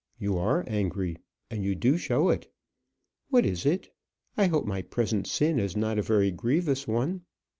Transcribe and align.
You 0.17 0.35
are 0.39 0.63
angry, 0.65 1.17
and 1.51 1.63
you 1.63 1.75
do 1.75 1.95
show 1.95 2.29
it. 2.29 2.51
What 3.29 3.45
is 3.45 3.67
it? 3.67 3.93
I 4.35 4.47
hope 4.47 4.65
my 4.65 4.81
present 4.81 5.27
sin 5.27 5.59
is 5.59 5.77
not 5.77 5.99
a 5.99 6.01
very 6.01 6.31
grievous 6.31 6.87
one. 6.87 7.21